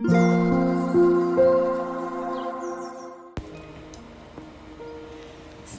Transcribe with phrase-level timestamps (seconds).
[0.00, 0.04] ス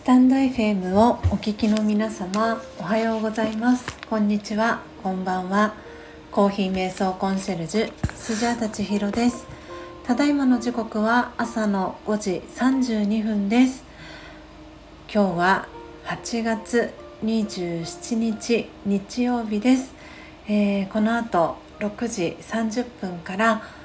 [0.04, 3.86] タンド FM をお聞きの皆様おはようございます。
[4.10, 4.82] こんにちは。
[5.02, 5.74] こんばんは。
[6.32, 9.48] コーヒー瞑想コンシェルジュスジャータチヒロです。
[10.04, 13.86] ただいまの時刻は朝の5時32分です。
[15.10, 15.70] 今日は
[16.04, 16.94] 8月
[17.24, 19.94] 27日日曜日です、
[20.50, 23.79] えー、この後6時30分から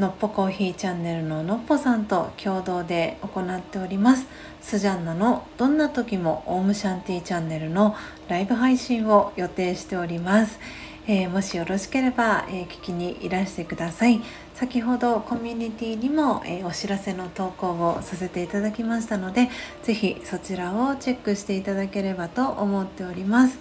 [0.00, 4.26] のっぽコーヒーチャンネルののっぽさんと共同で行っております。
[4.60, 7.96] スジャンナのどんな時もオームシャンティチャンネルの
[8.28, 10.60] ライブ配信を予定しております、
[11.06, 14.20] えー、もしよろしければ、えー、聞きにいらしてください。
[14.54, 19.48] 先ほどコミュニティにも、えー、お知らせの投稿をさせていただきましたので
[19.84, 23.58] ぜひそちらをチェックしていただければと思っております、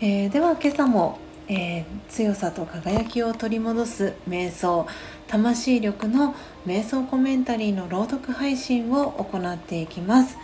[0.00, 1.18] えでは今朝も
[1.54, 4.86] えー、強さと輝きを取り戻す瞑想
[5.26, 6.34] 魂力の
[6.66, 10.36] 瞑想コメンタリーの朗読配信を行っていきます。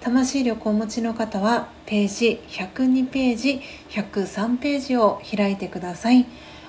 [0.00, 6.26] 魂力をお持ちの方はページ102ページ103ページを開いてください。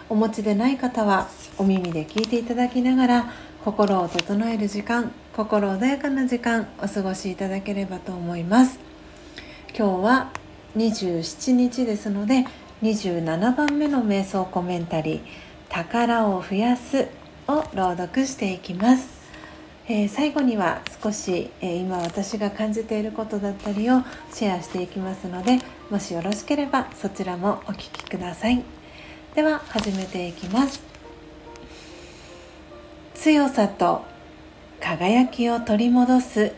[0.10, 3.34] お持ちでない方はお耳で聞いていただきながら
[3.66, 8.80] 心を整える時間心穏やかな時間お過ごしいただければと思います。
[9.76, 10.32] 今日は
[10.76, 12.46] 27日ですので
[12.84, 15.22] 27番目の瞑想コメンタリー
[15.72, 17.08] 「宝を増やす」
[17.48, 19.08] を朗読していきます、
[19.88, 24.02] えー、最後には少し、えー、今私が感じていることだったりを
[24.34, 25.60] シェアしていきますので
[25.90, 28.62] もしよろしければそちらもお聴きください。
[29.34, 30.84] では始めていきます。
[33.16, 34.04] 強さと
[34.82, 36.52] 輝きを取り戻す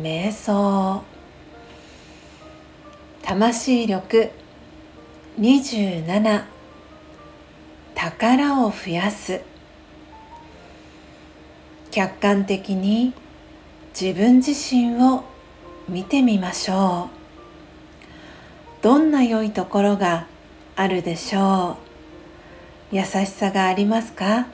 [0.00, 1.04] 瞑想。
[3.22, 4.41] 魂力
[5.40, 6.44] 27
[7.94, 9.40] 宝を増やす。
[11.90, 13.14] 客観的に
[13.98, 15.24] 自分自身を
[15.88, 17.08] 見てみましょ
[18.80, 18.82] う。
[18.82, 20.26] どんな良いところが
[20.76, 21.78] あるでしょ
[22.92, 22.96] う。
[22.96, 24.46] 優しさがありますか？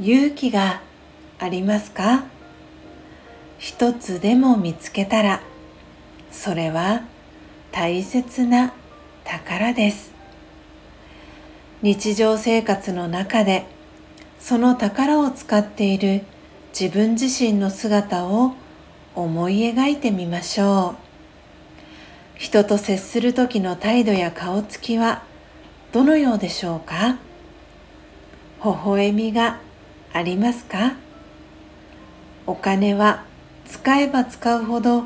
[0.00, 0.80] 勇気が
[1.38, 2.24] ありますか？
[3.58, 5.40] 一つでも見つけたら
[6.32, 7.02] それは
[7.70, 8.72] 大切な
[9.24, 10.12] 宝です。
[11.82, 13.66] 日常生活の中で
[14.38, 16.22] その宝を使っている
[16.78, 18.54] 自分自身の姿を
[19.14, 20.96] 思い描いてみましょ
[22.36, 22.38] う。
[22.38, 25.22] 人と接する時の態度や顔つきは
[25.92, 27.18] どのようでしょうか？
[28.64, 29.60] 微笑みが
[30.12, 30.94] ありますか？
[32.46, 33.24] お金は
[33.66, 35.04] 使えば使うほど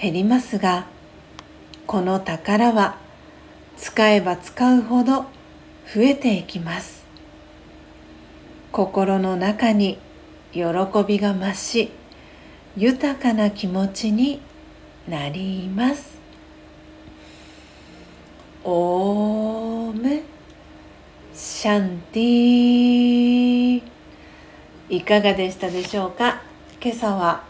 [0.00, 0.86] 減りますが
[1.86, 2.96] この宝は
[3.78, 5.22] 使えば使うほど
[5.94, 7.06] 増えていきます。
[8.72, 9.98] 心の中に
[10.52, 10.62] 喜
[11.06, 11.90] びが増し
[12.76, 14.40] 豊かな気持ちに
[15.08, 16.18] なります。
[18.64, 20.22] オーム
[21.32, 23.82] シャンティ
[24.90, 26.42] いかがでしたでしょうか？
[26.82, 27.44] 今朝は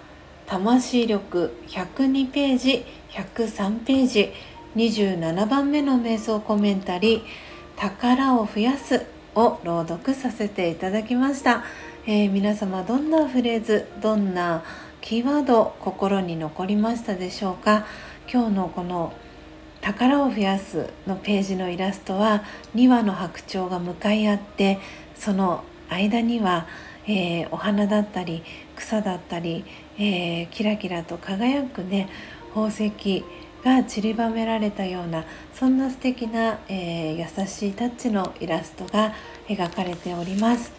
[0.46, 4.32] 魂力102ページ103ページ
[4.76, 7.22] 27番目の瞑想コメンタリー
[7.76, 11.64] 「宝を増やす」を朗読させていただきました、
[12.06, 14.62] えー、皆様どんなフレーズどんな
[15.00, 17.86] キーワード心に残りましたでしょうか？
[18.30, 19.12] 今日のこの
[19.80, 22.42] 「宝を増やす」のページのイラストは
[22.74, 24.78] 2羽の白鳥が向かい合って
[25.16, 26.66] その間には、
[27.06, 28.42] えー、お花だったり
[28.76, 29.64] 草だったり、
[29.98, 32.10] えー、キラキラと輝くね
[32.54, 33.24] 宝石
[33.64, 35.24] が散りばめられたような
[35.54, 39.12] そんな素敵な、えー、優しいタッチのイラストが
[39.48, 40.72] 描かれております、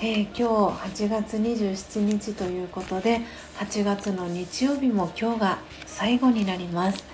[0.00, 3.20] えー、今日8月27日ということで
[3.58, 7.04] 8月の日曜日も今日が最後になります。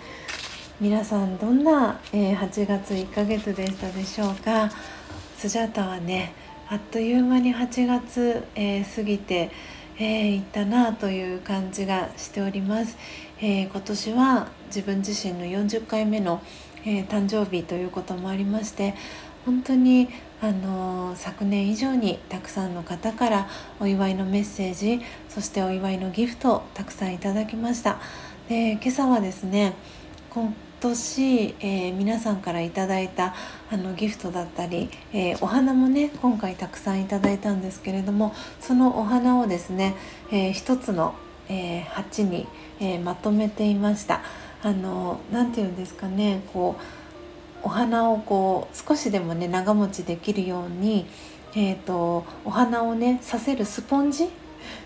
[0.81, 4.71] 皆さんどんな、えー、8月1ヶ月でしたでしょうか？
[5.37, 6.35] スジャータはね
[6.69, 9.51] あっという間に8月、えー、過ぎて
[9.97, 12.97] えー、行ったなという感じがしております、
[13.47, 16.43] えー、今年は自分自身の40回目の、
[16.87, 18.95] えー、誕生日ということもありまして
[19.45, 20.09] 本当に
[20.41, 23.47] あの昨年以上にたくさんの方から
[23.81, 27.99] お祝いのメッセージそしてお祝いのギフトをたくさんいただきました。
[28.49, 29.75] で今朝はですね
[30.31, 33.35] 今年、えー、皆さんからいただいた
[33.71, 39.97] あのギフトだったり、えー、お花もね今回たくさんいただいたんですけれどもそのお花をですね、
[40.31, 41.15] えー、一つの、
[41.49, 42.47] えー、鉢に、
[43.05, 44.23] まとめていました。
[44.63, 46.77] あのなて言うんですかねこ
[47.63, 51.07] うお花をこう少しでもね長持ちできるように、
[51.55, 54.29] えーと、お花をねさせるスポンジ？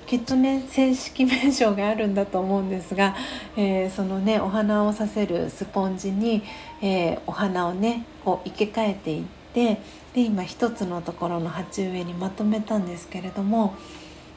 [0.06, 3.14] きっとね正式名称があるんだと思うんですが、
[3.56, 6.42] えー、そのねお花をさせるスポンジに、
[6.82, 9.24] えー、お花をねこう生け替えていっ
[9.54, 9.80] て
[10.14, 13.76] で今一つのところの鉢植えにまとめたんですけれども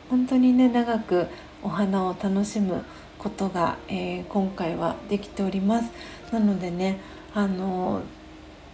[0.10, 1.28] 本当にね長く
[1.64, 2.84] お花を楽しむ
[3.18, 5.92] ことが、えー、今回はできております。
[6.32, 7.00] なのでね
[7.34, 8.02] あの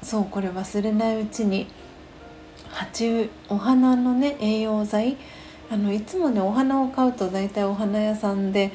[0.01, 1.67] そうこれ忘れないうちに
[2.69, 5.17] 鉢お花のね栄養剤
[5.69, 8.71] あのいつもねお花を買うと大体お花屋さんで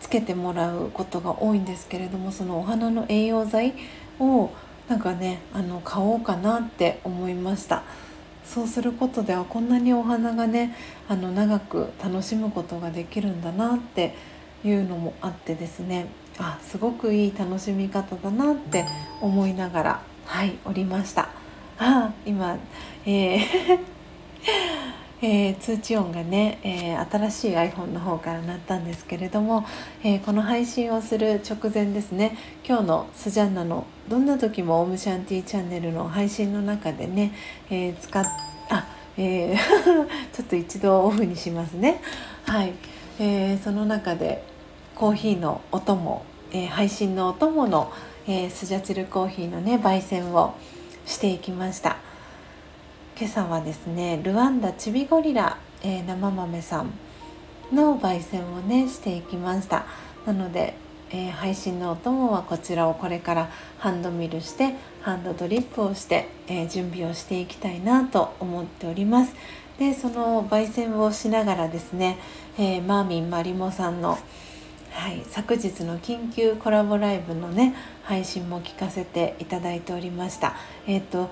[0.00, 3.74] つけてもらうことが多いんですけれどもそのお花の栄養剤
[4.18, 4.50] を
[4.88, 7.84] なんかねあの買おうかなって思いました。
[8.44, 10.74] そうすることではこんなにお花がね
[11.08, 14.14] あの長く楽しむことができるんだなって
[14.64, 16.06] いうのもあってですね
[16.38, 18.84] あすごくいい楽しみ方だなって
[19.20, 21.28] 思いながらはいおりました。
[21.78, 22.56] あ今、
[23.04, 23.94] えー
[25.26, 29.64] えー、通知音がね、えー、新しい iPhone の方から鳴ったんですけれども、
[30.02, 37.32] えー、この配信をする直前ですね今日のスジャンナの「どんな時もオムシャンティーチャンネル」の配信の中でね、
[37.70, 38.22] え使っ
[38.68, 38.86] あ、
[39.16, 39.56] え
[40.34, 42.02] ちょっと一度オフにしますね。
[42.44, 42.74] はい、
[43.18, 44.44] えーその中で
[44.94, 46.22] コーヒーのお供、
[46.52, 47.90] え配信のお供の、
[48.28, 50.54] えスジャチルコーヒーのね焙煎を
[51.06, 52.03] していきました。
[53.16, 56.92] 今朝はですねルワンダチビゴリラ、えー、生豆さん
[57.72, 59.86] の焙煎をねしていきました
[60.26, 60.74] なので、
[61.10, 69.32] えー、配信のお供はこちらをこれからハンドミルしてハンドドリップをして、えー、準備をしていきたいなと思っております
[69.78, 72.18] でその焙煎をしながらですね、
[72.58, 74.18] えマーミンマリモさんの
[74.94, 77.74] はい、昨日の緊急コラボライブのね
[78.04, 80.54] 配信も聞かせていただいておりました。
[80.86, 81.30] えっ、ー、と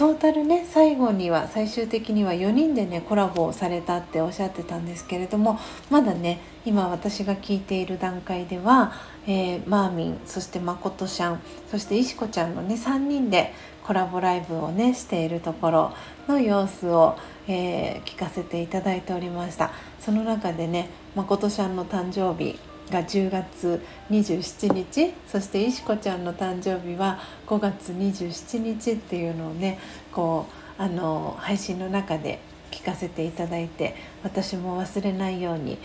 [0.00, 5.58] トータルね最後には最終的には4人でねコラボをされたっておっしゃってたんですけれども
[5.90, 8.94] まだね今私が聞いている段階では、
[9.26, 13.52] えー、マーミンそしてまことちゃんそしていしこちゃんのね3人で
[13.84, 15.92] コラボライブをねしているところ
[16.26, 19.70] の様子を、えー、聞かせていただいておりました。
[20.00, 22.58] その中でねまことちゃんの誕生日
[22.90, 29.78] が10月27日そしていしこちゃんの誕生日は5月27日っていうのをね
[30.12, 30.46] こ
[30.78, 32.40] うあの配信の中で
[32.70, 35.78] 聞かせていただいて私も忘れないように、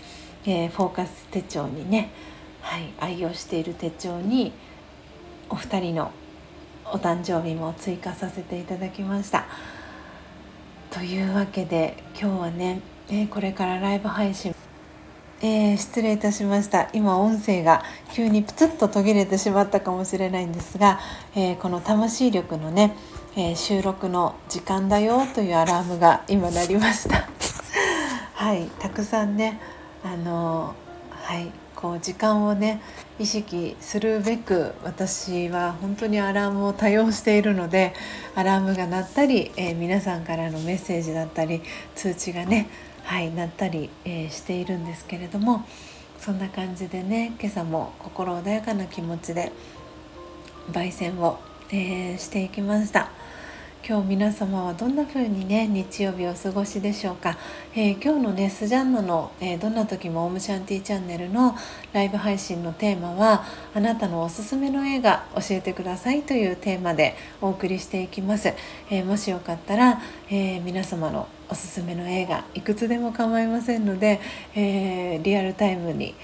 [0.44, 2.10] えー、フォーカス手帳にね、
[2.60, 4.52] はい、愛用している手帳に
[5.48, 6.12] お二人の
[6.86, 9.46] お誕生日も追加させていただきました。
[10.90, 14.54] というわけで今日はね、えー、これからライブ配信
[15.42, 16.88] えー、失礼いたしました。
[16.94, 17.82] 今音声が
[18.14, 20.98] 急にプツッと途切れてしまったかもしれないんですが、
[21.34, 22.96] えー、この魂力のね、
[23.36, 27.28] えー、収録の時間だよというアラームが今鳴りました。
[28.32, 29.60] はいたくさんね
[30.02, 30.74] あの
[31.10, 32.80] はいこう時間をね
[33.18, 37.92] 意識するべく私は本当にアラームを多用しているので
[38.34, 41.62] アラームが鳴ったり、え皆さんからのメッセージだったり
[41.94, 42.68] 通知がね
[43.06, 45.64] はいなったり、えー、しているんですけれども
[46.18, 49.52] そんな感じでね今朝も心穏やかな気持ちで
[50.72, 51.38] 焙煎を、
[51.70, 53.10] えー、していきました。
[53.84, 57.38] 今日皆様はどんな風にね日曜日をお過ごしでしょうか、
[57.74, 61.54] えー、今日のねスジャンナの、えー、どんな時もオムシャンティチャンネルの
[61.92, 68.54] ライブ配信のテーマはあなたのおすすめの映画教えてくださいというテーマでお送りしていきます、
[68.90, 74.20] えー、もしよかったら、え皆様のおすすめの映画いくつでも構いませんので、
[74.54, 76.14] えリアルタイムに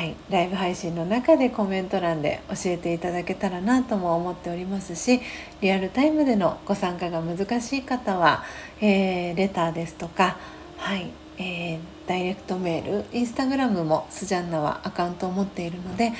[0.00, 5.20] はい、ライブ配信の中でコメント欄で教えていただけたらなとも思っておりますし
[5.60, 8.42] リアルタイムでのご参加が難しい方は、
[8.80, 10.38] えー、レターですとか、
[10.78, 11.10] はい。
[11.36, 16.12] えー、ダイレクトメールインスタグラムもスジャンナはアカウントを持っているので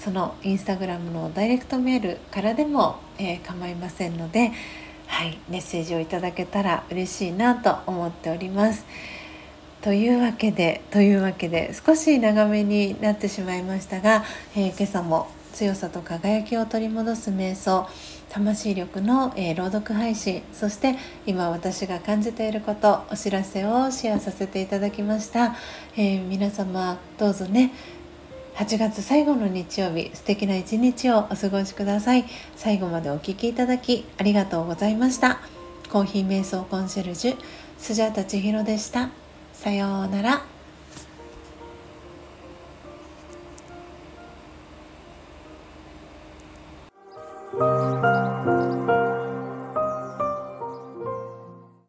[0.00, 4.50] そのインスタグラムのダイレクトメールからでも、えー、構いませんので、
[5.06, 8.84] はい、メッセージをいただけたら嬉しいなと思っております。
[9.88, 14.22] というわけでというわけで少し長めになってしまいましたが、
[14.54, 17.88] えー、今朝も強さと輝きを取り戻す瞑想
[18.28, 25.56] 魂力の、えー、朗読配信そして今私が感じていることお知らせをシェアさせていただきました、
[25.96, 27.72] えー、皆様どうぞね
[28.56, 32.24] 8月最後の日曜日素敵な一日をお過ごしください。
[32.56, 35.38] 最後までお聴きいただきありがとうございました。
[35.88, 37.36] コーヒー瞑想コンシェルジュ
[37.78, 39.27] スジャータ千尋でした。
[39.58, 40.57] さようなら。